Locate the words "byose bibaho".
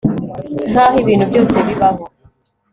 1.29-2.03